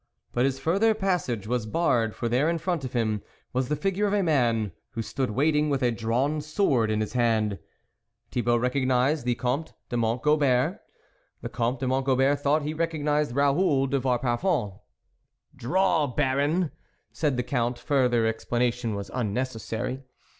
[0.33, 3.21] But his further passage was barred, for there in front of him
[3.53, 7.13] was the figure of a man, who stood waiting, with a drawn sword in his
[7.13, 7.59] hand.
[8.31, 10.81] Thibault recognised the Comte de Mont Gobert,
[11.43, 14.79] the Comte de Mont Gobert thought he recognised Raoul de Vauparfond."
[15.55, 16.71] Draw, Baron!"
[17.13, 20.01] said the Count; further explanation was unnecessary.